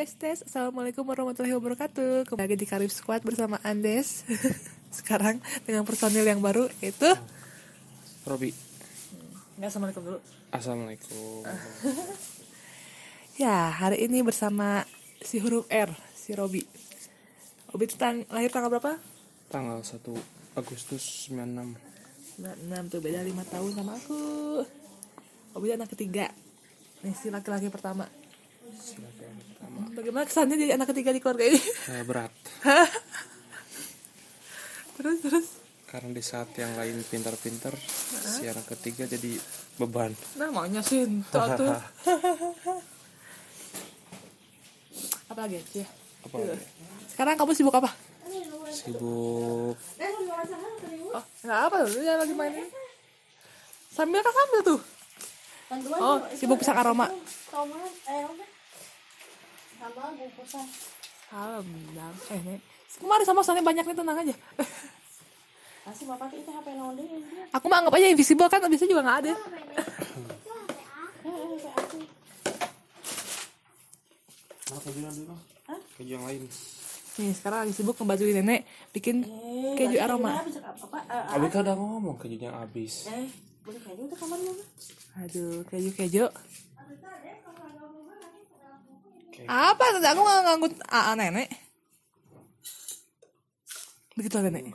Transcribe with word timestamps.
Tes 0.00 0.16
tes. 0.16 0.40
Assalamualaikum 0.48 1.04
warahmatullahi 1.04 1.52
wabarakatuh. 1.60 2.24
Kembali 2.24 2.48
lagi 2.48 2.56
di 2.56 2.64
Karib 2.64 2.88
Squad 2.88 3.20
bersama 3.20 3.60
Andes. 3.60 4.24
Sekarang 4.96 5.44
dengan 5.68 5.84
personil 5.84 6.24
yang 6.24 6.40
baru 6.40 6.72
Yaitu 6.80 7.04
Robi. 8.24 8.56
Nggak 9.60 9.68
Assalamualaikum 9.68 10.02
dulu. 10.08 10.18
Assalamualaikum. 10.56 11.44
Ya 13.44 13.68
hari 13.68 14.08
ini 14.08 14.24
bersama 14.24 14.88
si 15.20 15.36
huruf 15.36 15.68
R 15.68 15.92
Si 16.16 16.32
Robi. 16.32 16.64
Robi 17.68 17.84
itu 17.84 18.00
tang- 18.00 18.24
lahir 18.32 18.48
tanggal 18.48 18.72
berapa? 18.72 18.96
Tanggal 19.52 19.84
1 19.84 20.00
Agustus 20.56 21.28
96 21.28 21.76
96 22.40 22.88
tuh 22.88 23.00
beda 23.04 23.20
5 23.20 23.52
tahun 23.52 23.70
sama 23.76 23.92
aku. 24.00 24.20
Robi 25.52 25.76
anak 25.76 25.92
ketiga. 25.92 26.32
Nih 27.04 27.12
si 27.12 27.28
laki-laki 27.28 27.68
pertama. 27.68 28.08
Silakan 28.80 29.04
yang 29.04 29.12
pertama 29.12 29.19
Bagaimana 30.00 30.24
kesannya 30.24 30.56
jadi 30.56 30.80
anak 30.80 30.96
ketiga 30.96 31.12
di 31.12 31.20
keluarga 31.20 31.44
ini? 31.44 31.60
Eh, 31.60 32.02
Berat 32.08 32.32
terus 34.96 35.20
terus 35.20 35.46
Karena 35.84 36.08
di 36.12 36.24
saat 36.24 36.48
yang 36.56 36.72
lain 36.72 37.04
pintar-pintar 37.04 37.76
Si 38.08 38.48
anak 38.48 38.64
ketiga 38.72 39.04
jadi 39.04 39.36
beban 39.76 40.16
Nah 40.40 40.48
maunya 40.48 40.80
Sinto 40.80 41.36
tuh 41.36 41.68
Apa 45.30 45.46
lagi 45.46 45.60
ya? 45.76 45.86
Apa 46.24 46.36
lagi? 46.40 46.64
Sekarang 47.12 47.36
kamu 47.36 47.52
sibuk 47.52 47.76
apa? 47.76 47.92
Sibuk 48.72 49.76
Oh, 51.10 51.24
nggak 51.42 51.60
apa 51.66 51.76
tuh, 51.82 51.98
dia 51.98 52.14
lagi 52.14 52.30
main 52.38 52.54
ini. 52.54 52.70
Sambil 53.90 54.22
kan 54.22 54.30
sambil 54.30 54.60
tuh. 54.62 54.80
Oh, 55.98 56.22
sibuk 56.38 56.62
pisang 56.62 56.78
aroma. 56.78 57.10
Salam, 59.80 61.64
dam. 61.96 62.14
Eh, 62.28 62.40
nek. 62.44 62.60
Kemarin 63.00 63.24
sama 63.24 63.40
soalnya 63.40 63.64
banyak 63.64 63.84
nih 63.88 63.96
tenang 63.96 64.18
aja. 64.20 64.34
Asli 65.88 66.04
bapak 66.04 66.36
itu 66.36 66.52
HP 66.52 66.66
naon 66.76 66.92
deui. 67.00 67.24
Aku 67.56 67.64
mah 67.72 67.80
anggap 67.80 67.96
aja 67.96 68.12
invisible 68.12 68.44
kan, 68.52 68.60
biasanya 68.60 68.92
juga 68.92 69.02
nggak 69.08 69.18
ada. 69.24 69.32
Mana 74.68 74.80
kejuan 74.84 75.14
dulu? 75.16 75.34
Keju 75.96 76.12
yang 76.12 76.24
lain 76.28 76.44
Nih, 77.20 77.36
sekarang 77.36 77.58
lagi 77.66 77.72
sibuk 77.76 77.96
ngebantuin 78.00 78.36
nenek 78.40 78.60
bikin 78.96 79.24
keju 79.76 79.98
aroma. 80.00 80.40
Apa? 80.40 80.98
Eh, 81.08 81.34
Abi 81.36 81.46
kan 81.52 81.64
udah 81.64 81.76
ngomong 81.76 82.16
kejunya 82.16 82.48
habis 82.54 83.08
Eh, 83.08 83.28
boleh 83.64 83.80
kayak 83.82 83.96
gitu 83.96 84.14
kamar 84.16 84.38
lu. 84.40 84.52
Aduh, 85.20 85.60
keju-keju. 85.68 86.24
Oke. 86.30 87.29
Apa? 89.46 89.84
Aku 90.00 90.20
nggak 90.24 90.42
nganggut 90.44 90.74
AA 90.90 91.12
nenek. 91.16 91.48
Begitu 94.18 94.36
nenek. 94.42 94.74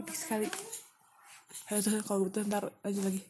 Epic 0.00 0.16
sekali. 0.16 0.48
Ayo 1.70 1.78
tuh 1.80 2.02
kalau 2.02 2.26
gitu 2.26 2.42
ntar 2.50 2.66
lanjut 2.82 3.04
lagi. 3.06 3.20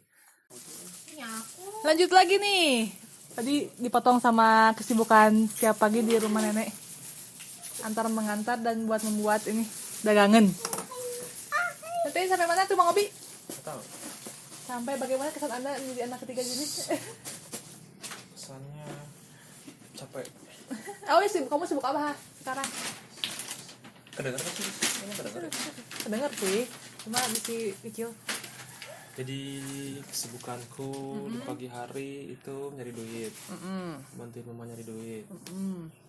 Lanjut 1.84 2.10
lagi 2.10 2.34
nih. 2.40 2.90
Tadi 3.30 3.54
dipotong 3.78 4.18
sama 4.18 4.74
kesibukan 4.74 5.46
setiap 5.46 5.78
pagi 5.78 6.02
di 6.02 6.18
rumah 6.18 6.42
nenek. 6.42 6.72
Antar 7.86 8.10
mengantar 8.12 8.60
dan 8.60 8.84
buat 8.84 9.00
membuat 9.06 9.46
ini 9.48 9.64
dagangan. 10.04 10.44
Nanti 12.00 12.26
sampai 12.26 12.48
mana 12.48 12.64
tuh 12.64 12.76
Bang 12.76 12.90
Obi? 12.90 13.06
Tahu 13.60 13.80
Sampai 14.70 14.94
bagaimana 14.96 15.34
kesan 15.34 15.50
Anda 15.50 15.74
menjadi 15.82 16.06
anak 16.06 16.18
ketiga 16.22 16.42
jenis? 16.46 16.86
Capek. 20.10 20.26
Oh, 21.06 21.18
sibuk. 21.24 21.50
Kamu 21.50 21.66
sibuk 21.66 21.82
apa 21.82 22.14
sekarang? 22.38 22.66
Kedengar 24.10 24.38
sih? 24.40 24.66
Ini 25.02 25.12
kedengar 25.14 25.42
Kedenger 26.00 26.32
sih, 26.32 26.62
cuma 27.02 27.18
masih 27.20 27.74
kecil. 27.82 28.10
Jadi 29.14 29.40
kesibukanku 30.00 30.90
di 31.28 31.38
pagi 31.42 31.66
hari 31.66 32.10
itu 32.30 32.56
nyari 32.70 32.90
duit. 32.90 33.34
Bantuin 34.14 34.46
mama 34.46 34.66
nyari 34.66 34.82
duit. 34.82 35.26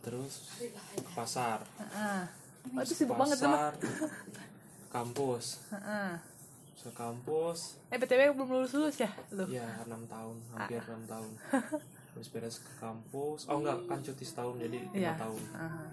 Terus 0.02 0.34
ke 0.94 1.12
pasar. 1.14 1.66
Heeh. 1.78 2.22
Oh, 2.72 2.82
itu? 2.82 2.94
sibuk 2.94 3.18
banget 3.18 3.38
sama. 3.38 3.74
pasar 3.74 3.74
kampus 4.92 5.46
Heeh. 5.72 6.14
ke 6.78 6.92
kampus 6.92 7.80
Eh, 7.90 7.98
BTW 7.98 8.36
belum 8.36 8.50
lulus 8.52 8.74
lulus 8.76 8.98
ya? 9.00 9.10
Lu. 9.32 9.48
ya 9.48 9.66
enam 9.82 10.04
tahun 10.06 10.36
hampir 10.52 10.82
enam 10.84 11.02
tahun 11.08 11.30
terus 12.22 12.30
beres 12.30 12.58
ke 12.59 12.70
kampus 12.78 13.50
oh 13.50 13.58
enggak 13.58 13.82
kan 13.84 13.98
cuti 13.98 14.22
setahun 14.22 14.54
jadi 14.56 14.78
lima 14.78 14.94
Iya. 14.94 15.14
tahun 15.18 15.42
Aha. 15.52 15.86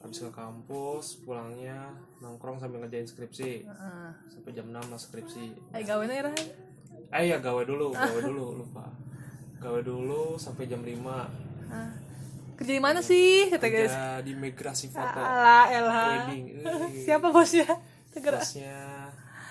habis 0.00 0.18
ke 0.18 0.30
kampus 0.30 1.04
pulangnya 1.22 1.78
nongkrong 2.18 2.58
sambil 2.58 2.82
ngerjain 2.82 3.06
skripsi 3.06 3.62
Heeh. 3.62 4.10
sampai 4.26 4.50
jam 4.50 4.66
6 4.66 4.82
lah 4.82 4.98
skripsi 4.98 5.44
Eh, 5.70 5.84
gawe 5.84 6.02
nih 6.02 6.18
Ran. 6.20 6.34
eh 7.12 7.24
ya 7.24 7.38
gawe 7.38 7.62
dulu 7.62 7.94
gawe 8.02 8.18
dulu 8.20 8.58
lupa 8.58 8.90
gawe 9.58 9.78
dulu 9.78 10.34
sampai 10.34 10.66
jam 10.66 10.82
5 10.82 10.98
Ah. 11.70 11.86
Kerja 12.58 12.74
di 12.74 12.82
mana 12.82 12.98
sih? 13.00 13.46
Kata 13.46 13.62
guys. 13.64 13.88
kerja 13.88 14.20
di 14.20 14.34
migrasi 14.34 14.90
foto 14.90 15.16
Alah, 15.16 15.70
elah. 15.70 16.26
wedding 16.26 16.44
Eh, 16.60 16.90
Siapa 17.06 17.30
bosnya? 17.30 17.64
Tegera. 18.10 18.36
bosnya 18.36 19.06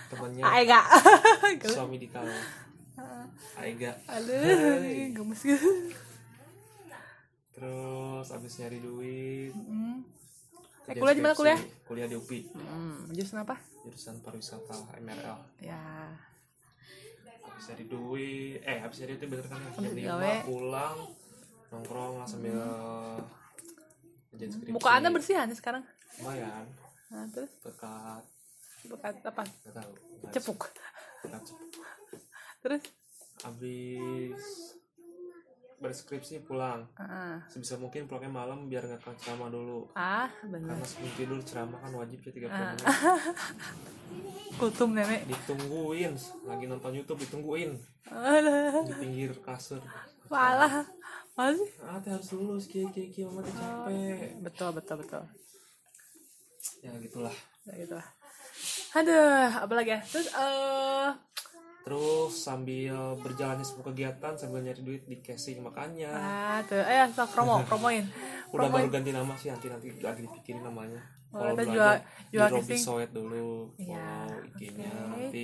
temannya 0.09 0.43
Aega. 0.43 0.83
suami 1.71 1.95
di 1.95 2.05
kalau 2.05 2.27
Aiga 3.55 3.91
Aduh, 4.07 4.79
gemes 5.15 5.41
gitu. 5.41 5.69
terus 7.51 8.27
abis 8.29 8.53
nyari 8.57 8.79
duit 8.79 9.51
Hmm. 9.51 10.03
Eh, 10.85 10.95
kuliah 10.95 11.13
di 11.13 11.21
mana 11.21 11.35
kuliah? 11.35 11.59
kuliah 11.83 12.07
di 12.07 12.15
UPI 12.15 12.39
Hmm, 12.51 13.05
jurusan 13.09 13.39
apa? 13.39 13.55
jurusan 13.81 14.15
pariwisata 14.19 14.73
MRL 14.97 15.37
Ya. 15.59 15.77
habis 17.41 17.65
dari 17.67 17.85
duit 17.85 18.59
eh 18.59 18.79
habis 18.79 18.97
dari 18.97 19.13
itu 19.13 19.25
bener 19.25 19.45
kan 19.45 19.59
jam 19.75 19.85
lima 19.87 20.41
pulang 20.41 20.97
nongkrong 21.69 22.13
lah 22.17 22.25
sambil 22.25 22.57
skripsi 24.31 24.71
Muka 24.71 24.89
Anda 24.91 25.09
bersihan 25.09 25.51
sekarang. 25.51 25.83
lumayan 26.17 26.65
Nah, 27.09 27.25
terus 27.27 27.49
berkat 27.59 28.23
bukan 28.83 29.13
apa? 29.19 29.43
nggak 29.43 29.73
tahu 29.75 29.91
berkat- 30.15 30.33
Cepuk. 30.33 30.59
berkat 31.19 31.41
cepuk. 31.43 31.69
Terus 32.59 32.83
habis 33.39 34.35
berskripsi 35.79 36.43
pulang 36.43 36.83
Heeh. 36.93 37.39
sebisa 37.47 37.79
mungkin 37.79 38.03
pulangnya 38.03 38.27
malam 38.35 38.67
biar 38.67 38.83
nggak 38.83 38.99
ke 38.99 39.11
ceramah 39.17 39.47
dulu 39.47 39.87
Ah, 39.93 40.27
benar. 40.43 40.75
karena 40.75 40.83
sebelum 40.83 41.11
tidur 41.15 41.39
ceramah 41.41 41.79
kan 41.79 41.91
wajib 41.95 42.19
ya 42.19 42.31
30 42.35 42.51
Ah. 42.51 42.59
menit 42.67 42.83
Kultum 44.59 44.91
nenek. 44.91 45.23
ditungguin 45.23 46.13
lagi 46.43 46.65
nonton 46.65 46.91
YouTube 46.93 47.19
ditungguin 47.21 47.79
Alah. 48.11 48.83
di 48.83 48.93
pinggir 48.93 49.31
kasur 49.39 49.79
Walah. 50.27 50.83
Masih? 51.33 51.71
ah 51.81 51.95
teh 51.97 52.11
harus 52.11 52.27
lulus 52.35 52.67
kiai 52.67 52.91
kiai 52.91 53.07
kiai 53.07 53.23
mama 53.23 53.39
teh 53.39 53.55
capek 53.55 54.43
Betul, 54.43 54.69
betul, 54.75 54.95
betul. 54.99 55.23
ya 56.81 56.91
gitulah 56.99 57.37
Ya 57.63 57.73
gitu 57.77 57.95
lah. 57.95 58.07
Aduh, 58.91 59.47
apa 59.61 59.73
lagi 59.73 59.93
ya? 59.93 60.01
Terus 60.01 60.27
eh 60.33 61.07
terus 61.89 62.37
sambil 62.37 62.93
berjalannya 63.17 63.65
sebuah 63.65 63.89
kegiatan 63.89 64.37
sambil 64.37 64.61
nyari 64.61 64.77
duit 64.79 65.01
di 65.03 65.17
casing 65.17 65.65
makanya 65.65 66.13
ah 66.13 66.61
tuh, 66.61 66.77
eh 66.77 67.01
promo, 67.27 67.57
promoin. 67.69 68.05
udah 68.05 68.53
Promoin. 68.53 68.85
baru 68.85 68.93
ganti 68.93 69.09
nama 69.09 69.33
sih 69.33 69.49
nanti 69.49 69.65
nanti 69.67 69.89
lagi 69.97 70.21
dipikirin 70.21 70.61
namanya 70.61 71.01
Oh, 71.29 71.45
kalau 71.45 71.61
jual- 71.63 72.01
di 72.01 72.33
jual 72.33 72.49
Robby 72.51 72.65
casing. 72.73 72.81
Soet 72.81 73.09
dulu 73.09 73.73
Iya. 73.75 74.05
follow 74.23 74.45
IG-nya 74.49 74.89
Oke. 74.89 75.09
nanti 75.09 75.43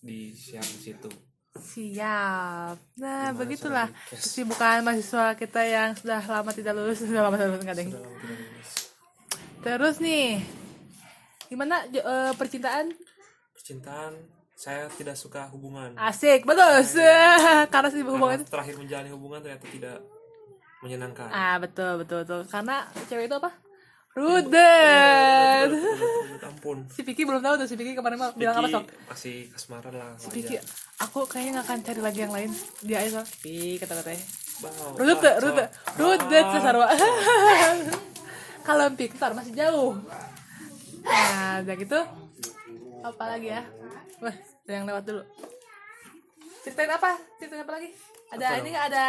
di 0.00 0.18
share 0.30 0.62
di 0.64 0.78
situ 0.80 1.10
Siap. 1.54 2.76
Nah, 2.98 3.30
Gimana 3.30 3.34
begitulah 3.36 3.86
kesibukan 4.10 4.82
mahasiswa 4.82 5.34
kita 5.34 5.62
yang 5.62 5.94
sudah 5.94 6.18
lama 6.20 6.50
tidak 6.50 6.74
lulus, 6.74 6.98
sudah 6.98 7.22
lama 7.22 7.34
tidak 7.34 7.50
lulus 7.50 7.62
enggak 7.62 7.78
deng. 7.78 7.90
Terus 9.60 9.96
nih, 9.98 10.42
gimana 11.46 11.86
eh, 11.86 12.32
percintaan? 12.32 12.90
percintaan 13.54 14.12
saya 14.54 14.86
tidak 14.88 15.14
suka 15.14 15.50
hubungan 15.50 15.92
Asik, 15.94 16.42
betul. 16.42 16.70
Karena 17.72 17.88
sih 17.88 18.00
hubungan 18.00 18.30
karena 18.30 18.38
itu. 18.38 18.46
terakhir 18.46 18.74
menjalani 18.76 19.10
hubungan 19.10 19.38
ternyata 19.40 19.66
tidak 19.66 19.96
menyenangkan 20.78 21.28
Ah, 21.28 21.56
betul, 21.56 21.98
betul, 21.98 22.22
betul. 22.22 22.40
Karena 22.46 22.76
cewek 23.04 23.26
itu 23.26 23.36
apa? 23.36 23.50
Rudet, 24.14 25.70
ampun 26.40 26.86
Si 26.86 27.02
Piki 27.02 27.26
belum 27.26 27.42
tahu 27.42 27.54
tuh, 27.56 27.66
si 27.66 27.74
Piki 27.74 27.92
kemarin 27.92 28.14
mah 28.16 28.30
bilang 28.32 28.54
apa 28.56 28.70
sok? 28.70 28.84
masih 29.10 29.50
kasmaran 29.50 29.90
lah 29.90 30.14
Si 30.14 30.30
Piki, 30.30 30.54
aku 30.96 31.26
kayaknya 31.26 31.58
gak 31.58 31.66
akan 31.66 31.78
cari 31.82 32.00
lagi 32.00 32.18
yang 32.22 32.30
lain. 32.30 32.50
Dia 32.80 33.02
aja, 33.02 33.26
Pi, 33.42 33.74
kata-katanya. 33.74 34.22
Bau, 34.56 34.94
Rudet, 34.94 35.18
tuh, 35.18 35.18
bacot. 35.18 35.42
rudet, 35.42 35.68
rudet 35.98 36.46
sesarwa. 36.48 36.86
Kalau 38.66 38.86
pintar 38.94 39.30
masih 39.34 39.52
jauh. 39.52 39.92
Nah, 41.02 41.58
udah 41.60 41.74
gitu. 41.74 41.98
Apa 43.02 43.24
lagi 43.28 43.50
ya? 43.50 43.62
Wah, 44.20 44.34
ada 44.34 44.72
yang 44.72 44.84
lewat 44.84 45.04
dulu. 45.04 45.22
Ceritain 46.60 46.90
apa? 46.90 47.10
Ceritain 47.36 47.62
apa 47.62 47.72
lagi? 47.72 47.90
Ada 48.30 48.46
ini 48.58 48.68
nggak 48.70 48.86
ada 48.90 49.08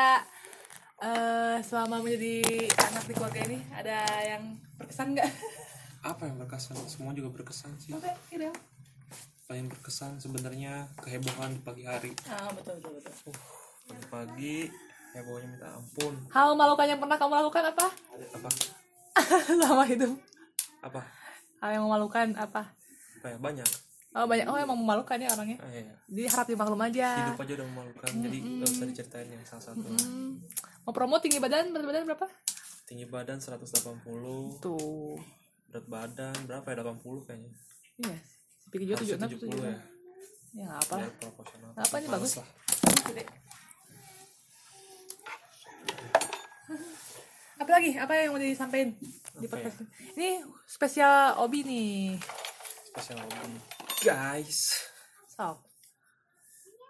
eh 0.96 1.58
selama 1.60 2.00
menjadi 2.00 2.40
anak 2.72 3.04
di 3.04 3.14
keluarga 3.14 3.42
ini 3.44 3.60
ada 3.70 4.00
yang 4.24 4.44
berkesan 4.78 5.12
nggak? 5.12 5.28
apa 6.06 6.22
yang 6.24 6.38
berkesan 6.38 6.78
semua 6.86 7.12
juga 7.12 7.34
berkesan 7.34 7.74
sih 7.76 7.92
Oke, 7.92 8.08
gitu. 8.30 8.48
paling 9.44 9.68
berkesan 9.68 10.16
sebenarnya 10.16 10.88
kehebohan 10.98 11.52
di 11.52 11.60
pagi 11.60 11.84
hari 11.84 12.16
Ah, 12.30 12.48
betul 12.48 12.80
betul 12.80 13.02
betul. 13.02 13.34
pagi-pagi 13.84 14.70
hebohnya 15.12 15.48
minta 15.50 15.68
ampun 15.74 16.14
Hal 16.30 16.54
memalukan 16.54 16.88
yang 16.88 17.02
pernah 17.02 17.18
kamu 17.18 17.34
lakukan 17.42 17.64
apa? 17.68 17.86
apa 18.32 18.50
Selama 19.52 19.84
hidup. 19.84 20.14
apa 20.80 21.02
Hal 21.60 21.70
yang 21.74 21.84
memalukan 21.84 22.28
apa? 22.38 22.72
apa 23.18 23.28
ya 23.28 23.38
banyak 23.38 23.68
Oh 24.16 24.24
banyak. 24.24 24.46
Oh 24.46 24.56
emang 24.56 24.78
memalukan 24.78 25.18
ya 25.18 25.28
orangnya. 25.30 25.60
ah, 25.60 25.68
iya. 25.70 25.92
Jadi 26.08 26.24
harap 26.26 26.48
dimaklum 26.48 26.80
aja. 26.82 27.08
hidup 27.22 27.36
aja 27.38 27.54
udah 27.54 27.68
memalukan 27.68 28.12
jadi 28.18 28.38
gak 28.40 28.70
usah 28.70 28.88
diceritain 28.88 29.28
yang 29.28 29.44
salah 29.44 29.64
satu 29.66 29.84
Hmm. 29.86 30.40
Mau 30.82 30.92
promo 30.92 31.20
tinggi 31.20 31.38
badan, 31.38 31.70
berat 31.70 31.86
badan 31.86 32.04
berapa? 32.06 32.28
tinggi 32.86 33.04
badan 33.04 33.42
180 33.42 34.62
Tuh. 34.62 35.18
berat 35.68 35.86
badan 35.86 36.38
berapa 36.46 36.64
ya 36.64 36.76
80 36.86 37.26
kayaknya 37.26 37.52
Iya. 37.98 38.18
Pikir 38.66 38.86
juga 38.86 38.98
tujuh 39.02 39.16
enam 39.16 39.28
70 39.28 39.42
tujuh 39.42 39.60
ya 39.60 39.76
Ya 40.54 40.64
nggak 40.64 40.80
apa 40.80 40.96
biar 40.96 41.12
proporsional 41.18 41.70
Apa 41.74 41.96
nih, 41.98 42.06
Males 42.06 42.14
bagus? 42.16 42.34
lah. 42.38 42.48
Apa 47.58 47.72
lagi? 47.72 47.92
Apa 47.96 48.12
yang 48.16 48.30
mau 48.30 48.40
disampaikan 48.40 48.90
di 48.94 49.08
Apa 49.42 49.48
podcast 49.50 49.78
ini? 49.78 49.88
Ini 50.14 50.30
spesial 50.66 51.16
Obi 51.40 51.60
nih. 51.62 52.00
spesial 52.88 53.20
hobi 53.20 53.75
guys 54.06 54.86
Sok. 55.28 55.58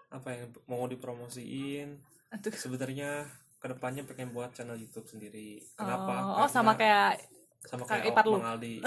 apa 0.08 0.28
yang 0.30 0.44
mau 0.68 0.84
dipromosiin 0.84 1.96
Aduh. 2.30 2.52
sebenarnya 2.52 3.24
ke 3.56 3.66
depannya 3.66 4.04
pengen 4.04 4.30
buat 4.30 4.52
channel 4.52 4.76
YouTube 4.76 5.08
sendiri 5.08 5.64
kenapa 5.74 6.12
Oh, 6.22 6.44
oh, 6.44 6.48
sama 6.48 6.76
kayak 6.76 7.24
sama 7.64 7.82
kayak 7.82 8.12
ipar 8.12 8.22
lu. 8.22 8.38
Aldi 8.38 8.78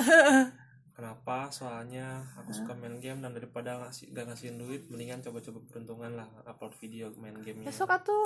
kenapa 0.96 1.48
soalnya 1.50 2.24
aku 2.36 2.52
suka 2.52 2.76
main 2.76 3.00
game 3.00 3.20
dan 3.20 3.32
daripada 3.32 3.80
ngasih 3.82 4.12
gak 4.12 4.32
ngasihin 4.32 4.60
duit 4.60 4.88
mendingan 4.88 5.20
coba-coba 5.20 5.60
peruntungan 5.66 6.12
lah 6.16 6.28
upload 6.46 6.76
video 6.78 7.12
main 7.16 7.36
gamenya 7.40 7.68
besok 7.68 7.92
atuh. 7.92 8.24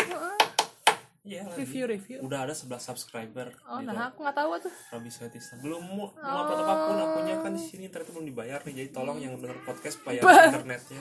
Iya 1.23 1.39
lagi. 1.41 1.55
review 1.57 1.83
review. 1.87 2.17
udah 2.19 2.43
ada 2.43 2.51
11 2.51 2.67
subscriber 2.75 3.47
Oh, 3.63 3.79
di 3.79 3.87
nah 3.87 4.11
aku 4.11 4.21
nggak 4.21 4.35
tahu 4.35 4.59
tuh. 4.59 4.73
Robi 4.91 5.07
Sweatistan 5.07 5.55
belum 5.57 5.79
mau 5.89 6.11
belum 6.11 6.35
upload 6.37 6.59
apa 6.61 6.73
pun 6.83 6.97
akunnya 6.99 7.35
kan 7.39 7.51
di 7.51 7.63
sini 7.63 7.87
ternyata 7.87 8.11
belum 8.11 8.27
dibayar 8.27 8.59
nih 8.61 8.73
jadi 8.75 8.89
tolong 8.91 9.17
yang 9.17 9.39
denger 9.39 9.55
podcast 9.63 9.97
bayar 10.05 10.19
internetnya 10.21 10.99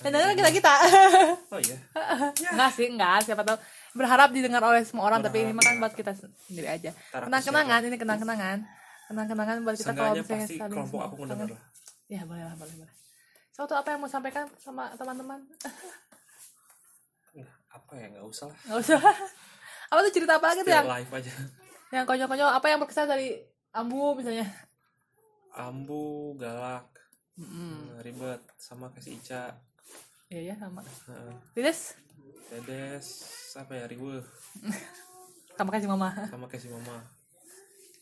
Dan 0.00 0.08
dengar 0.10 0.34
kita 0.34 0.50
kita. 0.50 0.74
oh 1.52 1.60
iya 1.60 1.78
Enggak 2.52 2.70
sih, 2.72 2.88
enggak. 2.88 3.22
Siapa 3.22 3.44
tahu 3.44 3.54
berharap 3.92 4.32
didengar 4.32 4.64
oleh 4.64 4.82
semua 4.82 5.06
orang, 5.06 5.20
tapi 5.20 5.44
ini 5.44 5.52
mah 5.52 5.62
kan 5.62 5.76
buat 5.76 5.92
kita 5.92 6.10
sendiri 6.10 6.66
aja. 6.66 6.90
Kenang-kenangan, 7.12 7.80
ini 7.84 7.94
kenang-kenangan. 7.94 8.58
Kenang-kenangan 9.06 9.56
buat 9.62 9.76
kita 9.76 9.92
kalau 9.92 10.16
misalnya 10.16 10.42
pasti 10.42 10.56
kelompok 10.58 11.00
aku 11.02 11.14
mendengar 11.22 11.54
lah 11.54 11.62
Ya, 12.06 12.24
boleh 12.24 12.40
lah, 12.40 12.54
boleh, 12.54 12.74
boleh. 12.74 12.94
Suatu 13.48 13.72
apa 13.72 13.88
yang 13.90 14.00
mau 14.00 14.08
sampaikan 14.08 14.48
sama 14.56 14.90
teman-teman? 14.94 15.44
Nggak, 17.32 17.50
apa 17.68 17.92
ya 17.94 18.06
nggak 18.10 18.26
usah 18.26 18.46
lah 18.46 18.56
Enggak 18.64 18.78
usah. 18.80 19.00
Apa 19.86 19.98
tuh 20.06 20.12
cerita 20.14 20.38
apa 20.38 20.54
gitu 20.58 20.68
Still 20.68 20.78
yang 20.82 20.88
live 20.90 21.12
aja. 21.14 21.32
yang 21.94 22.04
konyol-konyol? 22.04 22.50
Apa 22.50 22.66
yang 22.70 22.78
berkesan 22.82 23.06
dari 23.06 23.38
Ambu 23.70 24.16
misalnya? 24.16 24.46
ambu 25.56 26.36
galak 26.36 26.84
ribet 28.04 28.44
sama 28.60 28.92
si 29.00 29.16
Ica. 29.16 29.56
Iya 30.28 30.52
ya 30.52 30.54
sama. 30.60 30.84
Heeh. 30.84 31.32
Lides 31.56 31.96
Dedes 32.52 33.06
apa 33.56 33.72
ya 33.72 33.88
riwe. 33.88 34.20
Sama 35.56 35.72
kasih 35.72 35.88
mama. 35.88 36.12
sama 36.28 36.44
si 36.52 36.68
mama. 36.68 37.00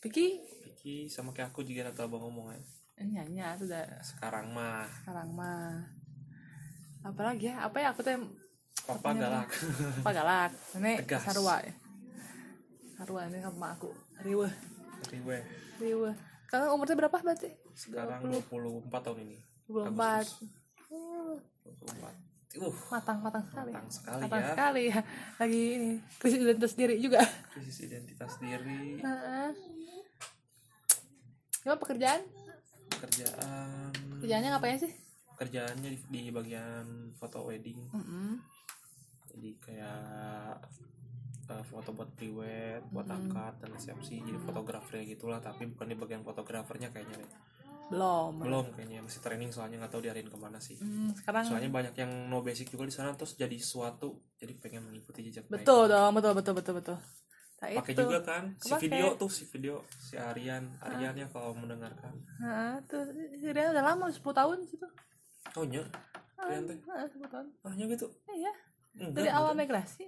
Piki 0.03 0.43
Vicky 0.67 1.07
sama 1.07 1.31
kayak 1.31 1.55
aku 1.55 1.63
juga 1.63 1.87
atau 1.95 2.11
abang 2.11 2.27
ngomong 2.27 2.51
ya 2.51 2.59
nyanyi 3.03 3.43
itu 3.43 3.67
udah 3.67 3.83
sekarang 3.99 4.55
mah. 4.55 4.87
Sekarang 5.03 5.29
mah. 5.35 5.83
Apalagi 7.03 7.51
ya? 7.51 7.67
Apa 7.67 7.83
ya? 7.83 7.91
Aku 7.91 7.99
tuh 7.99 8.15
papa 8.83 9.09
galak. 9.15 9.49
Apa 10.03 10.11
galak. 10.11 10.51
Ini 10.77 10.91
sarua 11.23 11.55
ya? 11.63 11.73
Sarua 12.95 13.21
ini 13.27 13.39
sama 13.39 13.75
aku. 13.75 13.91
Riwe 14.23 14.47
riwe 15.11 15.37
riwe 15.83 16.11
kalian 16.47 16.71
umurnya 16.71 16.95
berapa 16.95 17.17
berarti? 17.19 17.51
Sekarang 17.75 18.23
24 18.23 18.87
tahun 18.87 19.17
ini. 19.27 19.37
24 19.67 19.91
Agustus. 19.91 20.51
Hmm, 20.87 21.35
24 22.55 22.63
uh. 22.63 22.75
Matang 22.87 23.17
matang 23.19 23.43
sekali. 23.51 23.71
Matang 23.75 23.91
sekali 23.91 24.21
matang 24.23 24.39
ya. 24.39 24.47
sekali. 24.55 24.83
Ya 24.87 24.99
lagi 25.43 25.61
ini 25.75 25.89
krisis 26.19 26.39
identitas 26.39 26.73
diri 26.79 26.95
juga. 27.03 27.21
Krisis 27.51 27.77
identitas 27.83 28.31
diri 28.39 28.99
Heeh. 29.03 29.49
Gimana 31.63 31.79
pekerjaan? 31.81 32.21
kerjaan 32.95 33.91
Kerjaannya 34.23 34.49
ngapain 34.55 34.79
sih? 34.79 34.93
kerjaannya 35.35 35.89
di, 35.91 35.99
di 36.07 36.21
bagian 36.31 37.11
foto 37.19 37.43
wedding. 37.51 37.75
Mm-mm. 37.91 38.39
Jadi 39.35 39.49
kayak 39.59 39.99
eh, 41.51 41.63
foto 41.67 41.89
buat 41.91 42.09
priwet 42.15 42.81
buat 42.89 43.05
akad 43.05 43.61
dan 43.61 43.69
resepsi. 43.75 44.23
Jadi 44.23 44.39
fotografer 44.41 45.03
gitulah 45.03 45.43
tapi 45.43 45.67
bukan 45.69 45.87
di 45.91 45.95
bagian 45.99 46.23
fotografernya 46.23 46.89
kayaknya 46.89 47.21
deh. 47.21 47.31
Belum. 47.85 48.41
belum 48.41 48.73
kayaknya 48.73 49.05
masih 49.05 49.21
training 49.21 49.53
soalnya 49.53 49.77
nggak 49.77 49.93
tahu 49.93 50.01
diarahin 50.01 50.25
ke 50.25 50.37
mana 50.41 50.57
sih. 50.57 50.73
Hmm, 50.81 51.13
sekarang 51.13 51.45
soalnya 51.45 51.69
banyak 51.69 51.93
yang 52.01 52.11
no 52.33 52.41
basic 52.41 52.73
juga 52.73 52.89
di 52.89 52.95
sana 52.97 53.13
terus 53.13 53.37
jadi 53.37 53.53
sesuatu 53.61 54.25
jadi 54.41 54.57
pengen 54.57 54.89
mengikuti 54.89 55.21
jejak 55.21 55.45
betul 55.45 55.85
mereka 55.85 56.09
dong, 56.09 56.11
betul 56.17 56.33
betul 56.33 56.53
betul 56.57 56.73
betul. 56.81 56.97
Nah, 57.55 57.69
pakai 57.79 57.93
juga 57.93 58.19
kan 58.25 58.43
si 58.57 58.73
Kepake. 58.73 58.81
video 58.89 59.05
tuh 59.15 59.29
si 59.29 59.43
video 59.53 59.75
si 60.01 60.17
Aryan. 60.17 60.65
Aryan 60.81 61.13
ya 61.13 61.27
kalau 61.29 61.53
mendengarkan. 61.53 62.13
Nah, 62.41 62.81
tuh 62.89 63.05
si 63.37 63.45
udah 63.53 63.83
lama 63.85 64.09
10 64.09 64.17
tahun 64.17 64.57
situ. 64.65 64.87
oh 65.55 65.63
Rian 66.45 66.63
teh 66.67 66.77
Nah, 66.83 67.07
10 67.07 67.31
tahun. 67.31 67.47
ah 67.63 67.73
gitu? 67.73 68.07
Iya, 68.27 68.53
enggak 68.97 69.13
dari 69.13 69.29
awal 69.29 69.53
migrasi. 69.53 70.05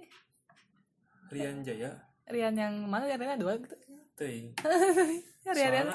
Rian 1.28 1.60
Jaya 1.60 1.92
Rian 2.24 2.54
yang 2.54 2.74
mana? 2.84 3.04
Rian 3.06 3.36
yang 3.36 3.40
dua 3.40 3.56
gitu. 3.56 3.76
Ya, 4.18 5.52
Rian, 5.56 5.72
Rian. 5.72 5.88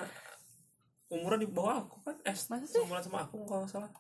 umurnya 1.10 1.40
di 1.40 1.50
bawah 1.50 1.84
aku 1.84 1.98
kan 2.02 2.16
eh 2.24 2.34
Masa 2.34 2.64
sih? 2.64 2.80
seumuran 2.80 3.02
sama 3.02 3.20
aku 3.22 3.44
kalau 3.44 3.66
salah? 3.66 3.92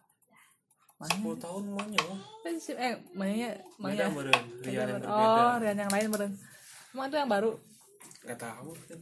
10 1.03 1.19
tahun 1.35 1.63
maunya 1.67 1.99
Eh, 2.41 2.55
eh 2.73 2.93
beda 3.11 3.59
mana? 3.77 4.07
meren 4.09 4.43
Rian 4.61 4.87
yang 4.87 4.97
berbeda 4.97 5.41
Oh, 5.43 5.53
Rian 5.59 5.77
yang 5.77 5.91
lain 5.91 6.07
meren. 6.09 6.31
Emang 6.89 7.07
itu 7.09 7.17
yang 7.17 7.27
baru. 7.27 7.51
nggak 8.23 8.39
tahu 8.39 8.71
kan 8.87 8.99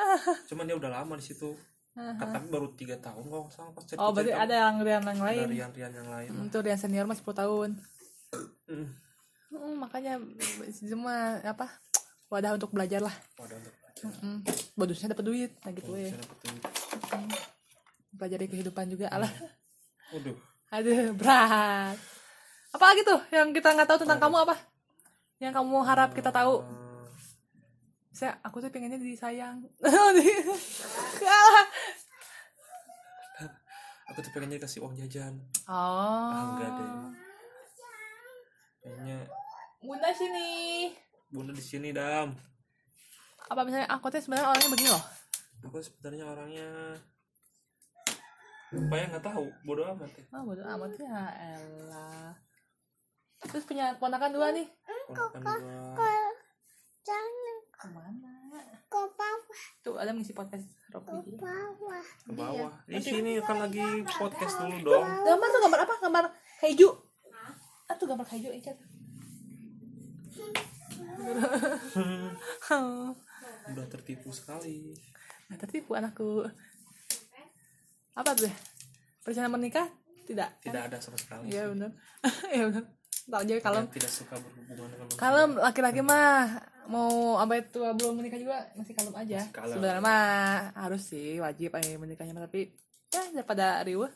cuman 0.48 0.64
dia 0.64 0.76
udah 0.76 0.90
lama 0.92 1.12
di 1.16 1.24
situ 1.24 1.56
tapi 1.92 2.46
baru 2.46 2.72
tiga 2.72 2.96
tahun 2.96 3.24
kalau 3.24 3.42
nggak 3.42 3.52
salah 3.52 3.72
pas 3.72 3.84
cerita 3.84 4.00
Oh, 4.00 4.12
berarti 4.12 4.32
ada 4.32 4.54
yang 4.60 4.76
Rian 4.78 5.00
yang 5.02 5.20
lain. 5.20 5.40
ada 5.40 5.48
Rian 5.48 5.70
Rian 5.72 5.92
yang 5.94 6.08
lain 6.08 6.28
Hmm, 6.30 6.46
Itu 6.46 6.58
Rian 6.60 6.76
senior 6.76 7.04
mah 7.04 7.16
10 7.16 7.32
tahun. 7.32 7.70
Hmm, 9.50 9.74
makanya 9.82 10.16
mah 10.94 11.42
apa? 11.42 11.66
Wadah 12.30 12.54
untuk 12.54 12.70
belajar 12.70 13.02
lah. 13.02 13.14
wadah 13.36 13.58
untuk 13.58 13.74
Mm 14.00 14.40
Bonusnya 14.80 15.12
dapat 15.12 15.26
duit, 15.28 15.50
nah 15.60 15.76
gitu 15.76 15.92
ya. 15.92 16.14
Pelajari 18.16 18.46
kehidupan 18.48 18.88
juga 18.88 19.12
alah. 19.12 19.28
waduh 20.14 20.38
Aduh, 20.70 21.12
berat. 21.18 21.98
Apa 22.70 22.84
lagi 22.94 23.02
tuh 23.02 23.20
yang 23.34 23.50
kita 23.50 23.74
nggak 23.74 23.90
tahu 23.90 24.06
tentang 24.06 24.22
kamu 24.22 24.46
apa? 24.46 24.56
Yang 25.42 25.52
kamu 25.58 25.76
harap 25.82 26.14
kita 26.14 26.30
tahu? 26.30 26.62
Eh, 26.62 27.06
Saya, 28.14 28.38
aku 28.46 28.62
tuh 28.62 28.70
pengennya 28.70 29.02
disayang. 29.02 29.66
Aku 34.10 34.18
tuh 34.26 34.30
pengennya 34.34 34.58
dikasih 34.58 34.82
uang 34.82 34.98
jajan 34.98 35.38
oh. 35.70 36.34
Ah, 36.34 36.42
enggak 36.50 36.70
deh. 36.74 36.90
kayaknya 38.82 39.18
Bunda 39.80 40.12
sini. 40.12 40.48
bunda 41.30 41.54
di 41.54 41.62
sini 41.62 41.88
dam 41.90 42.34
Apa 43.46 43.62
misalnya 43.62 43.86
aku 43.88 44.10
tuh 44.10 44.18
sebenarnya 44.18 44.50
orangnya 44.50 44.70
begini 44.70 44.90
loh. 44.90 45.04
aku 45.62 45.76
sebenarnya 45.78 46.24
orangnya 46.26 46.68
apa 48.70 48.94
ya 48.94 49.04
nggak 49.08 49.24
tahu 49.24 49.46
bodoh 49.62 49.82
amat 49.88 50.10
ya 50.10 50.24
Ah, 50.30 50.42
bodo 50.42 50.62
amat 50.62 50.92
ya 50.94 51.18
elah. 51.34 52.30
Terus 53.42 53.64
punya 53.64 53.94
ponakan 53.96 54.30
dua 54.30 54.52
nih. 54.52 54.66
ponakan 55.10 55.58
gua 55.90 56.14
Ke 57.72 57.86
mana? 57.88 58.30
Tuh 59.80 59.96
ada 59.96 60.12
mengisi 60.12 60.30
podcast 60.30 60.66
Robi. 60.88 61.34
ke 61.34 61.50
bawah 62.30 62.70
di 62.84 63.00
sini 63.00 63.38
kan 63.40 63.58
lagi 63.58 63.80
podcast 64.04 64.60
dulu 64.60 64.76
dong 64.84 65.06
Gambar 65.24 65.48
tuh 65.48 65.60
gambar 65.62 65.80
apa? 65.80 65.94
Gambar 66.00 66.24
keju. 66.60 66.88
Ah 67.86 67.94
tuh 67.94 68.06
gambar 68.06 68.26
keju 68.26 68.50
Ica. 68.52 68.70
udah 73.70 73.86
tertipu 73.88 74.28
sekali 74.30 74.94
Nah, 75.46 75.56
tertipu 75.56 75.92
anakku. 75.92 76.44
Apa 78.12 78.32
tuh? 78.32 78.46
ya? 78.46 78.52
Rencana 79.20 79.48
menikah? 79.50 79.84
Tidak. 80.22 80.46
tidak 80.62 80.82
ada 80.86 80.96
sama 80.96 81.16
sekali 81.18 81.48
Iya 81.48 81.68
benar. 81.68 81.90
Iya 82.48 82.62
benar. 82.66 82.82
Tahu 83.26 83.42
jadi 83.44 83.60
kalau 83.60 83.80
tidak 83.88 84.08
suka 84.08 84.34
berhubungan 84.36 84.88
dengan 84.88 85.06
kalau 85.14 85.42
laki-laki 85.56 86.00
mah 86.00 86.60
mau 86.86 87.36
sampai 87.36 87.60
tua 87.64 87.92
belum 87.92 88.16
menikah 88.16 88.36
juga 88.36 88.64
masih 88.74 88.92
kalem 88.92 89.12
aja 89.12 89.40
Masih 89.40 89.52
kalem. 89.52 89.72
sebenarnya 89.76 90.00
mah 90.00 90.24
harus 90.76 91.02
sih 91.04 91.36
wajib 91.36 91.72
aja 91.72 91.88
menikahnya 91.94 92.36
tapi 92.36 92.68
ya 93.08 93.22
daripada 93.32 93.80
riuh 93.82 94.08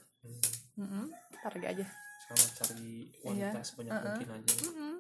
Hmm. 0.75 0.80
mm 0.80 1.06
lagi 1.44 1.66
aja 1.68 1.84
sama 2.25 2.40
cari 2.56 3.04
wanita 3.20 3.52
Iya. 3.52 3.61
sebanyak 3.61 3.92
Uh-uh. 3.92 4.04
mungkin 4.08 4.28
aja 4.32 4.52
Mm-mm. 4.64 4.94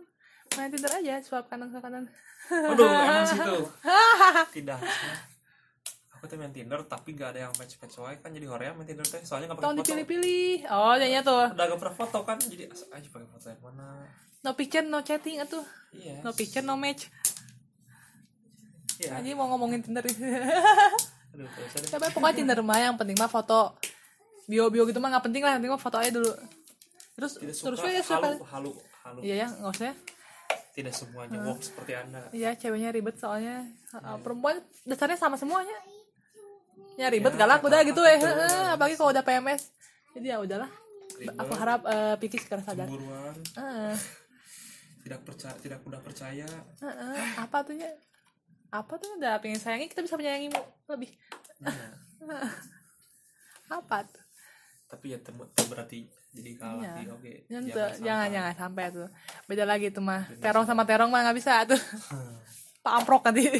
Main 0.54 0.68
tinder 0.68 0.92
aja 0.92 1.14
suap 1.20 1.46
kanan 1.46 1.68
suap 1.68 1.82
kanan 1.82 2.04
Aduh, 2.44 2.84
emang 3.08 3.24
sih 3.24 3.38
tuh. 3.38 3.64
Tidak. 4.56 4.76
Aku 6.14 6.24
tuh 6.24 6.36
main 6.36 6.48
Tinder 6.50 6.76
tapi 6.82 7.12
gak 7.12 7.32
ada 7.32 7.40
yang 7.42 7.52
match-match 7.54 7.96
wae 7.98 8.16
kan 8.16 8.30
jadi 8.30 8.44
Korea 8.44 8.70
main 8.72 8.84
Tinder 8.84 9.02
teh 9.02 9.20
soalnya 9.20 9.48
gak 9.48 9.58
pakai 9.58 9.68
foto. 9.70 9.80
dipilih-pilih 9.80 10.44
oh 10.68 10.94
jadinya 10.94 11.22
tuh 11.22 11.44
Udah 11.50 11.64
gak 11.66 11.78
pernah 11.78 11.96
foto 11.96 12.18
kan 12.22 12.36
jadi 12.38 12.64
asal 12.66 12.88
aja 12.90 13.08
pakai 13.08 13.28
foto 13.28 13.46
yang 13.46 13.62
mana. 13.62 13.88
no 14.38 14.52
picture 14.52 14.82
no 14.82 15.00
chatting 15.00 15.36
atuh 15.38 15.64
Iya. 15.90 16.20
no 16.20 16.30
picture 16.30 16.60
no 16.60 16.76
match 16.76 17.08
Iya. 18.96 19.10
aja 19.16 19.28
mau 19.32 19.48
ngomongin 19.48 19.80
tinder 19.80 20.04
Aduh. 21.34 21.48
Tapi 21.88 22.04
pokoknya 22.08 22.34
Tinder 22.36 22.58
mah 22.60 22.78
yang 22.78 22.94
penting 22.94 23.16
mah 23.16 23.26
foto 23.26 23.74
bio 24.44 24.70
bio 24.70 24.84
gitu 24.84 24.96
mah 24.96 25.10
nggak 25.10 25.24
penting 25.24 25.42
lah, 25.42 25.50
yang 25.50 25.60
penting 25.60 25.74
mah 25.74 25.82
foto 25.82 25.96
aja 25.98 26.12
dulu. 26.12 26.30
Terus 27.16 27.32
terus 27.40 27.78
ya 27.80 27.98
suka. 27.98 28.22
halu, 28.22 28.38
halu, 28.44 28.70
halu. 29.02 29.18
Iya 29.18 29.34
ya, 29.34 29.46
nggak 29.50 29.72
usah. 29.72 29.94
Ya. 30.74 30.82
Tidak 30.82 30.90
semuanya 30.90 31.38
work 31.38 31.62
seperti 31.62 31.92
Anda. 31.94 32.20
Iya, 32.34 32.50
ceweknya 32.58 32.90
ribet 32.90 33.16
soalnya 33.16 33.62
Uh, 33.94 34.18
perempuan 34.18 34.58
dasarnya 34.82 35.14
sama 35.14 35.38
semuanya. 35.38 35.70
Ya 36.98 37.06
ribet 37.06 37.30
galak 37.38 37.62
udah 37.62 37.78
gitu 37.86 38.02
ya, 38.02 38.18
Heeh, 38.18 38.74
apalagi 38.74 38.98
kalau 38.98 39.14
udah 39.14 39.22
PMS. 39.22 39.70
Jadi 40.18 40.26
ya 40.34 40.42
udahlah. 40.42 40.66
Ribet, 41.14 41.38
Aku 41.38 41.52
harap 41.54 41.86
eh, 41.86 42.14
Piki 42.18 42.42
sekarang 42.42 42.66
sadar. 42.66 42.90
cemburuan, 42.90 43.38
Heeh, 43.54 43.94
tidak 45.06 45.22
percaya, 45.22 45.54
tidak 45.62 45.78
mudah 45.86 46.02
percaya. 46.02 46.46
heeh. 46.82 47.22
apa 47.38 47.58
tuh 47.62 47.78
ya? 47.78 47.86
Apa 48.74 48.98
tuh 48.98 49.14
udah 49.14 49.38
pengen 49.38 49.62
sayangi 49.62 49.86
kita 49.86 50.02
bisa 50.02 50.18
menyayangimu 50.18 50.58
lebih. 50.90 51.14
Nah, 51.62 52.50
Apa 53.78 54.02
tuh? 54.10 54.22
tapi 54.84 55.10
ya 55.10 55.18
berarti 55.70 56.06
jadi 56.34 56.50
kalah 56.54 56.82
Iya. 56.82 56.92
oke. 57.10 57.32
Jangan, 57.46 57.64
tuh, 57.68 57.88
jangan 58.00 58.28
jangan 58.28 58.54
sampai 58.54 58.84
tuh. 58.90 59.08
Beda 59.46 59.64
lagi 59.64 59.86
tuh 59.88 60.02
mah. 60.02 60.26
Terong 60.36 60.66
sama 60.66 60.82
terong 60.82 61.08
mah 61.08 61.22
nggak 61.22 61.36
bisa 61.36 61.62
tuh. 61.64 61.78
Pak 62.84 62.92
Amprok 62.98 63.22
nanti. 63.24 63.48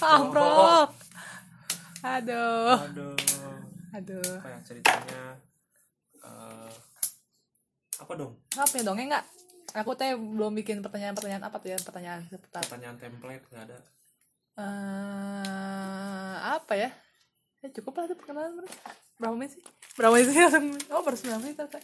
Pak 0.00 0.10
Amprok. 0.12 0.88
Aduh. 2.00 2.76
Aduh. 2.76 3.14
Aduh. 3.92 4.32
Apa 4.36 4.48
ya 4.48 4.58
ceritanya? 4.62 5.22
Eh, 6.20 6.70
apa 7.96 8.12
dong? 8.14 8.32
Apa 8.52 8.72
ya 8.72 8.82
dongeng 8.82 9.08
nggak? 9.08 9.26
Aku 9.76 9.94
teh 9.94 10.12
belum 10.12 10.50
bikin 10.52 10.80
pertanyaan-pertanyaan 10.80 11.42
apa 11.42 11.56
tuh 11.56 11.70
ya 11.70 11.78
pertanyaan 11.78 12.26
seputar 12.26 12.58
Pertanyaan 12.60 12.96
template 12.96 13.46
nggak 13.48 13.64
ada. 13.64 13.78
eh 14.60 16.34
apa 16.36 16.74
ya? 16.74 16.90
Ya 17.60 17.68
cukup 17.70 17.92
lah 17.94 18.04
itu 18.06 18.16
perkenalan 18.16 18.56
bro. 18.56 18.68
Berapa 19.16 19.34
menit 19.36 19.52
sih? 19.54 19.62
Berapa 19.94 20.12
menit 20.14 20.26
sih 20.28 20.38
langsung? 20.38 20.66
Oh 20.88 21.02
baru 21.02 21.16
9 21.16 21.44
menit 21.44 21.54
ternyata. 21.54 21.78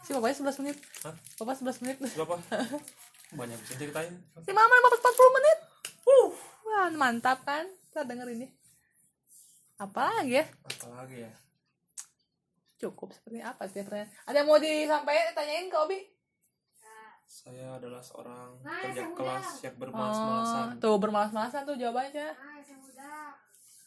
Si 0.00 0.10
bapaknya 0.10 0.36
11 0.38 0.60
menit. 0.62 0.76
Hah? 1.02 1.14
Bapak 1.36 1.54
11 1.58 1.82
menit. 1.82 1.96
Berapa? 2.14 2.34
Banyak 3.32 3.58
bisa 3.60 3.74
ceritain. 3.74 4.14
Si 4.38 4.50
mama 4.50 4.74
40 4.76 5.36
menit. 5.36 5.58
Uh, 6.02 6.28
wah 6.64 6.86
mantap 6.90 7.42
kan? 7.42 7.66
Kita 7.88 8.02
dengerin 8.02 8.46
ya. 8.46 8.50
Apa 9.78 10.12
lagi 10.14 10.38
ya? 10.38 10.46
Apalagi 10.46 11.16
ya? 11.20 11.32
Cukup 12.78 13.12
seperti 13.12 13.38
apa 13.40 13.66
sih 13.66 13.82
pertanyaan? 13.82 14.10
Ada 14.24 14.36
yang 14.36 14.46
mau 14.46 14.56
disampaikan? 14.56 15.34
Tanyain 15.34 15.66
ke 15.66 15.76
Obi? 15.76 16.00
Saya 17.30 17.78
adalah 17.78 18.02
seorang 18.02 18.58
kerja 18.58 19.06
kelas 19.14 19.62
yang 19.62 19.74
Oh, 19.74 19.80
bermalas-malasan. 19.80 20.66
tuh 20.78 20.96
bermalas-malasan 20.98 21.62
tuh 21.62 21.76
jawabannya. 21.78 22.26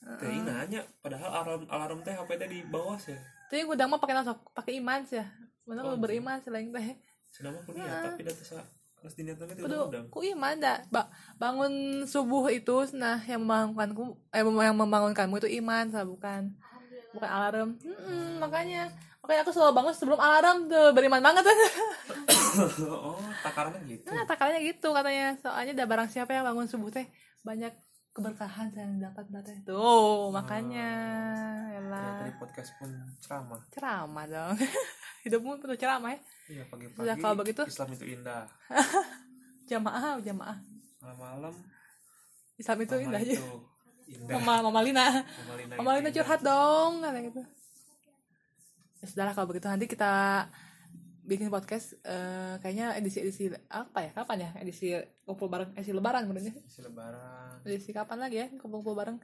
Ini 0.04 0.40
nanya, 0.44 0.82
padahal 1.00 1.30
alarm 1.32 1.64
alarm 1.72 2.00
teh 2.04 2.12
HP 2.12 2.30
teh 2.36 2.48
di 2.52 2.60
bawah 2.68 3.00
sih. 3.00 3.16
Tuh 3.48 3.56
yang 3.56 3.68
gudang 3.72 3.88
mah 3.88 4.00
pakai 4.00 4.16
nasok, 4.20 4.40
pakai 4.52 4.80
iman 4.84 5.00
sih 5.08 5.20
ya. 5.20 5.28
Bener 5.64 5.84
Oh, 5.88 5.96
lu 5.96 5.98
beriman 6.00 6.44
sih 6.44 6.52
lain 6.52 6.76
teh. 6.76 7.00
Sudah 7.32 7.56
mah 7.56 7.64
kuliah, 7.64 8.12
tapi 8.12 8.28
data 8.28 8.44
sa 8.44 8.60
harus 9.04 9.20
diniatkan 9.20 9.52
itu 9.52 9.68
Kudu 9.68 9.80
udah 9.92 10.02
ku 10.08 10.24
iman 10.24 10.56
dah. 10.56 10.80
Ba 10.88 11.12
bangun 11.36 12.04
subuh 12.08 12.48
itu 12.48 12.88
nah 12.96 13.20
yang 13.28 13.44
membangunkanku 13.44 14.16
eh 14.32 14.40
yang 14.40 14.80
membangunkanmu 14.80 15.36
itu 15.44 15.50
iman 15.60 15.92
sah 15.92 16.08
bukan 16.08 16.56
bukan 17.12 17.30
alarm. 17.30 17.70
Mm-mm, 17.84 18.40
makanya 18.40 18.88
makanya 19.20 19.44
aku 19.44 19.52
selalu 19.52 19.76
bangun 19.76 19.94
sebelum 19.96 20.20
alarm 20.24 20.72
tuh 20.72 20.96
beriman 20.96 21.20
banget 21.20 21.44
oh, 22.88 23.20
takarannya 23.44 23.82
gitu. 23.92 24.08
Nah, 24.08 24.24
takarannya 24.24 24.62
gitu 24.72 24.88
katanya. 24.96 25.36
Soalnya 25.42 25.74
ada 25.76 25.86
barang 25.90 26.10
siapa 26.10 26.32
yang 26.32 26.48
bangun 26.48 26.68
subuh 26.72 26.88
teh 26.88 27.04
banyak 27.44 27.76
keberkahan 28.14 28.70
yang 28.72 29.02
dapat 29.02 29.26
teh. 29.42 29.58
Tuh, 29.66 30.30
makanya 30.30 30.90
Ya, 31.68 31.82
elah 31.82 32.22
tadi 32.22 32.34
podcast 32.38 32.70
pun 32.78 32.90
ceramah. 33.20 33.60
ceramah 33.70 34.26
dong. 34.26 34.56
Hidupmu 35.26 35.58
penuh 35.58 35.74
ceramah 35.74 36.14
ya. 36.14 36.20
Iya, 36.46 36.64
pagi-pagi. 36.68 37.00
Sudah, 37.00 37.16
kalau 37.18 37.36
begitu. 37.36 37.62
Islam 37.66 37.90
itu 37.92 38.06
indah. 38.08 38.44
Jamaah, 39.72 40.20
jamaah. 40.20 40.58
Malam-malam 41.00 41.56
Islam 42.54 42.78
itu 42.80 42.94
mama 42.94 43.04
indah 43.04 43.22
aja. 43.22 43.34
itu 43.34 43.50
indah. 44.06 44.36
Mama, 44.38 44.54
Mama 44.62 44.80
Lina. 44.84 45.06
Mama 45.10 45.54
Lina, 45.58 45.74
Mama 45.74 45.90
itu 45.90 45.98
Lina 45.98 46.04
indah. 46.04 46.14
curhat 46.14 46.40
dong, 46.44 46.92
kata 47.02 47.20
gitu. 47.24 47.42
Ya 49.00 49.06
sudahlah 49.06 49.34
kalau 49.34 49.48
begitu 49.50 49.66
nanti 49.66 49.86
kita 49.86 50.14
bikin 51.24 51.48
podcast 51.48 51.96
eh, 52.04 52.60
kayaknya 52.60 53.00
edisi-edisi 53.00 53.48
apa 53.68 54.00
ya? 54.04 54.12
Kapan 54.12 54.38
ya? 54.44 54.50
Edisi 54.60 54.92
kumpul 55.24 55.48
bareng, 55.48 55.72
edisi 55.74 55.92
lebaran 55.92 56.28
menurutnya. 56.28 56.54
Isi 56.62 56.84
lebaran. 56.84 57.64
Edisi 57.64 57.92
kapan 57.92 58.18
lagi 58.20 58.38
ya 58.38 58.48
kumpul-kumpul 58.60 58.96
bareng? 58.96 59.18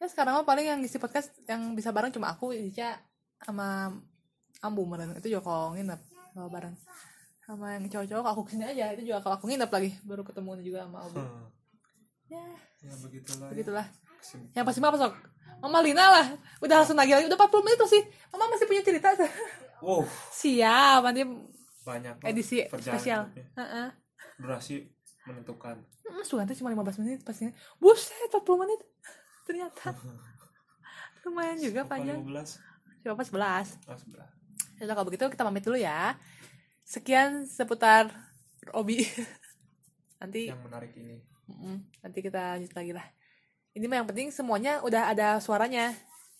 Ya 0.00 0.06
sekarang 0.08 0.32
mah 0.32 0.46
paling 0.46 0.64
yang 0.64 0.78
ngisi 0.80 0.96
podcast 0.96 1.34
yang 1.44 1.74
bisa 1.74 1.92
bareng 1.92 2.08
cuma 2.08 2.32
aku, 2.32 2.54
Ica 2.54 2.96
sama 3.42 3.92
Ambu 4.60 4.86
meren. 4.86 5.12
Itu 5.14 5.28
juga 5.28 5.44
kalau 5.44 5.76
nginep 5.76 6.00
kalau 6.32 6.48
bareng. 6.48 6.74
Sama 7.44 7.74
yang 7.74 7.84
cowok-cowok 7.84 8.26
aku 8.30 8.40
ke 8.46 8.50
sini 8.54 8.64
aja. 8.64 8.94
Itu 8.94 9.02
juga 9.04 9.18
kalau 9.20 9.34
aku 9.36 9.50
nginep 9.50 9.68
lagi 9.68 9.90
baru 10.06 10.22
ketemu 10.22 10.50
juga 10.62 10.78
sama 10.86 10.98
Ambu. 11.04 11.20
Hmm. 11.20 11.46
Ya, 12.30 12.44
Ya 12.80 12.94
begitulah. 12.96 13.44
ya. 13.44 13.52
begitulah. 13.52 13.86
Kesibukan. 14.22 14.52
Yang 14.54 14.64
pasti 14.70 14.78
mah 14.80 14.88
apa 14.88 14.98
sok? 15.00 15.14
Mama 15.60 15.78
Lina 15.84 16.04
lah. 16.08 16.26
Udah 16.64 16.76
langsung 16.80 16.96
lagi 16.96 17.12
lagi. 17.12 17.26
Udah 17.28 17.36
40 17.36 17.64
menit 17.66 17.76
tuh 17.76 17.90
sih. 17.90 18.02
Mama 18.32 18.48
masih 18.54 18.64
punya 18.64 18.80
cerita. 18.80 19.08
Wow, 19.80 20.04
Siap, 20.32 21.00
nanti 21.04 21.24
banyak 21.84 22.14
edisi 22.28 22.60
spesial. 22.68 23.32
hidupnya. 23.32 23.46
Heeh. 23.56 23.88
Durasi 24.36 24.76
menentukan. 25.24 25.76
Hmm, 26.04 26.24
nanti 26.40 26.52
cuma 26.60 26.72
15 26.72 27.00
menit 27.00 27.20
pastinya. 27.24 27.52
Buset, 27.80 28.28
40 28.28 28.62
menit. 28.62 28.80
Ternyata. 29.48 29.96
Lumayan 31.24 31.58
juga 31.60 31.84
panjang. 31.88 32.20
15? 32.20 33.04
Coba 33.04 33.24
11. 33.24 33.88
Oh, 33.88 33.96
sebelah. 33.96 34.28
Ya 34.80 34.84
kalau 34.88 35.04
begitu 35.08 35.28
kita 35.28 35.44
pamit 35.44 35.64
dulu 35.64 35.76
ya. 35.76 36.16
Sekian 36.84 37.44
seputar 37.48 38.08
Obi. 38.72 39.04
nanti 40.20 40.52
Yang 40.52 40.62
menarik 40.64 40.92
ini. 40.96 41.20
Mm-mm, 41.50 41.76
nanti 42.04 42.18
kita 42.22 42.56
lanjut 42.56 42.72
lagi 42.76 42.92
lah. 42.94 43.06
Ini 43.74 43.84
mah 43.86 43.96
yang 44.02 44.08
penting 44.08 44.28
semuanya 44.30 44.82
udah 44.82 45.10
ada 45.10 45.38
suaranya. 45.42 45.94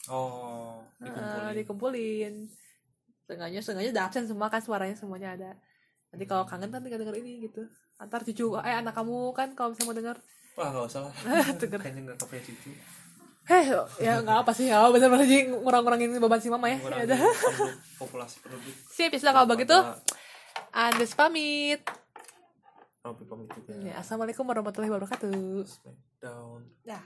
Oh, 0.09 0.81
dikumpulin. 0.99 1.55
dikumpulin. 1.57 2.35
Setengahnya 3.31 3.63
setengahnya 3.63 3.95
udah 3.95 4.05
absen 4.11 4.27
semua 4.27 4.51
kan 4.51 4.59
suaranya 4.59 4.99
semuanya 4.99 5.39
ada. 5.39 5.51
Nanti 6.11 6.27
kalau 6.27 6.43
kangen 6.51 6.67
kan 6.75 6.83
tinggal 6.83 6.99
denger 6.99 7.23
ini 7.23 7.47
gitu. 7.47 7.63
Antar 8.03 8.27
cucu 8.27 8.59
eh 8.59 8.75
anak 8.75 8.91
kamu 8.91 9.31
kan 9.31 9.55
kalau 9.55 9.71
misalnya 9.71 9.87
mau 9.87 9.95
denger. 9.95 10.17
Wah, 10.59 10.69
nggak 10.75 10.85
usah 10.91 11.01
lah. 11.07 11.15
Denger. 11.63 11.79
Kayaknya 11.79 12.01
nggak 12.11 12.19
kepengen 12.27 12.45
cucu. 12.51 12.71
Heh, 13.47 13.63
ya 14.03 14.19
nggak 14.19 14.39
apa 14.43 14.51
sih, 14.51 14.67
ya 14.67 14.83
bener-bener 14.91 15.31
aja 15.31 15.39
ngurang-ngurangin 15.47 16.19
beban 16.19 16.43
si 16.43 16.51
mama 16.51 16.75
ya. 16.75 16.83
Ya 16.83 17.07
udah. 17.07 17.21
populasi 18.03 18.43
penduduk. 18.43 18.75
Sip, 18.91 19.15
ya 19.15 19.19
sudah 19.23 19.35
kalau 19.39 19.47
begitu. 19.47 19.79
Andes 20.75 21.15
pamit. 21.15 21.87
Robi 23.07 23.23
pamit 23.31 23.47
juga. 23.55 23.79
Ya, 23.79 24.03
Assalamualaikum 24.03 24.43
warahmatullahi 24.43 24.91
wabarakatuh. 24.91 25.63
Smackdown. 25.71 26.67
Ya. 26.83 26.99